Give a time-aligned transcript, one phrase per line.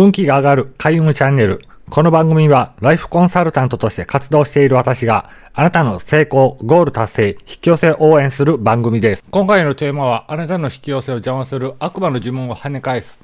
[0.00, 1.60] 運気が上がる開運チャンネル。
[1.90, 9.24] この番組はライフコンサルタントとして活動している私があなたの成功、ゴール達成、引き寄せを応援する番組です。
[9.32, 13.18] 今回のテーマはあなたの引き寄せを邪魔する悪魔の呪文を跳ね返す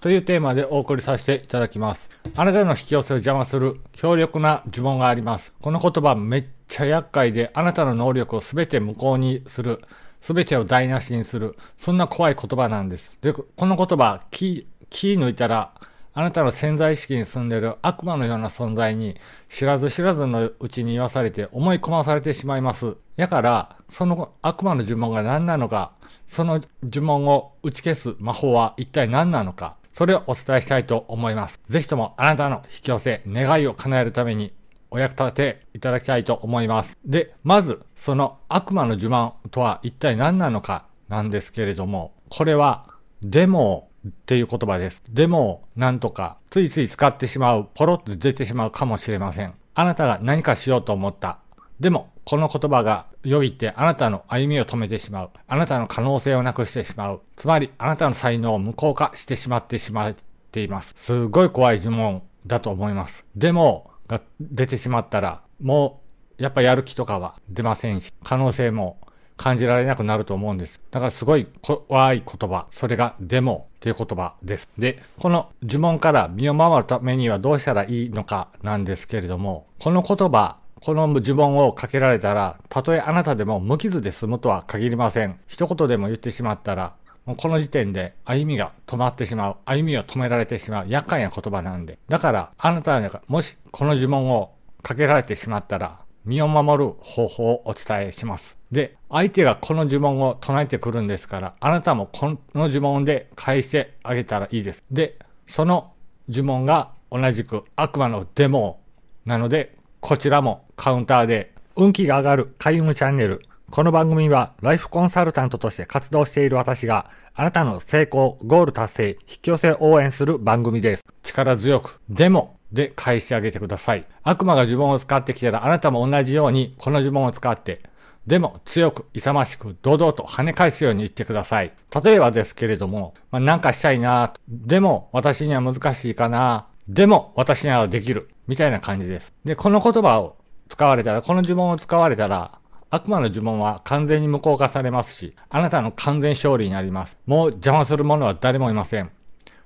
[0.00, 2.08] というテーマでお送りさせていただきます。
[2.36, 5.52] あなたの引き寄せを邪魔する強力な呪文があります。
[5.60, 9.80] この言葉めっちゃ厄介であなたの能力を全て無効にする。
[10.20, 11.56] 全てを台無しにする。
[11.76, 13.10] そんな怖い言葉なんです。
[13.20, 15.72] で、この言葉、気、気抜いたら、
[16.20, 19.16] あなたの潜在意識に住んでいる悪魔のような存在に
[19.48, 22.94] 知らず知らずのうちに言わされて思い込まされてしまいます。
[23.16, 25.92] やから、その悪魔の呪文が何なのか、
[26.28, 31.58] その呪文を打ち消す魔法は一体何なのか、それをお伝えしたいと思います。
[31.70, 34.52] ぜひともあなたの引き寄せ、願いを叶えるために
[34.90, 36.98] お役立ていただきたいと思います。
[37.02, 42.90] で、まず、その悪魔の呪文とは一体何なのかなんですけれども、これは
[43.22, 45.02] デモっていう言葉です。
[45.10, 49.54] デモをなんとかついつい使ってしまう、ポロッと出てしまうかもしれません。
[49.74, 51.38] あなたが何かしようと思った。
[51.78, 55.30] でも、この言葉がよぎってあなたの歩みを止めてしまう。
[55.48, 57.22] あなたの可能性をなくしてしまう。
[57.36, 60.14] つまり、あなたの才能を無効化してしまってしまっ
[60.52, 60.94] ています。
[60.96, 63.24] すごい怖い呪文だと思います。
[63.36, 66.02] でも、が出てしまったら、も
[66.38, 68.98] う、やっぱやる気とかは出ませんし、可能性も
[69.40, 70.82] 感じられなくなると思うんです。
[70.90, 74.68] だからすごい怖い言葉、それがデモっていう言葉です。
[74.76, 85.40] で、この呪文から身を守るためにはどうしたらいいのかなんですけれども、この言葉、この呪文をかけられたら、たとえあなたでも無傷で済むとは限りません。
[85.46, 86.92] 一言でも言ってしまったら、
[87.24, 89.56] もうこの時点で歩みが止まってしまう。
[89.64, 90.84] 歩みを止められてしまう。
[90.86, 91.98] 厄介な言葉なんで。
[92.10, 98.59] だから、あなたがもしこの呪文をかけられてしまったら、身を守る方法をお伝えします。
[98.72, 104.84] で、相手がこの呪文を唱えてくるんですから、あなたもこの呪文で返してあげたらいいです。
[104.90, 105.92] で、その
[106.28, 108.80] 呪文が同じく悪魔のデモ
[109.24, 121.04] なので、こちらもカウンターで運気が上がる開運チャンネルこの番組はライフコンサルタントとして活動している私があなたの成功、ゴール達成、引き寄せ応援する番組です。
[121.22, 124.06] 力強く、でも、で返してあげてください。
[124.24, 127.80] 悪魔が呪文を使ってきたらあなたも同じようにこの呪文を使って、
[128.26, 131.72] でも強く、勇ましく、堂々と跳ね返すように言ってください。
[132.04, 138.28] 例えばですけれども、まあ、なんかしたいなでも私には難しいかなでも私ならできる。
[138.46, 139.32] みたいな感じです。
[139.44, 140.36] で、この言葉を
[140.68, 142.58] 使われたら、この呪文を使われたら、
[142.90, 147.16] 悪魔の呪文は完全に無効化されますし、あなたの完全勝利になります。
[147.26, 149.10] もう邪魔する者は誰もいません。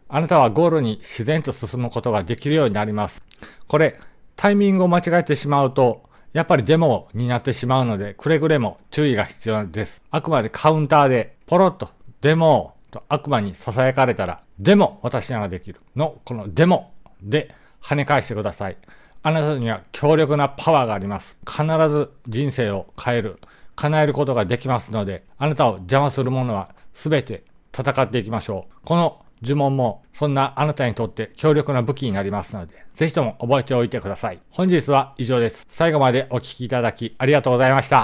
[0.08, 3.22] あなたはゴールに自然と進むことができるようになります。
[3.66, 3.98] これ、
[4.36, 6.02] タイミングを間違えてしまうと、
[6.34, 10.02] やっぱりデモになってしまうので、くれぐれも注意が必要です。
[10.10, 11.90] あくまでカウンターで、ポロッと、
[12.22, 16.92] デモと悪魔に囁かれたら、でも私ならできるの、このデモ
[17.22, 18.76] で跳ね返してください。
[19.22, 21.36] あなたには強力なパワーがあります。
[21.48, 23.38] 必ず人生を変える、
[23.76, 28.74] 叶えることができますので、あなたを邪魔するものは全て戦っていきましょう。
[28.84, 34.40] この呪文もそんなあなたにとって強力な武器になりますので、ぜひとも覚えておいてください。
[34.50, 35.66] 本日は以上です。
[35.68, 38.02] 最後までお聴きいただきありがとうございました。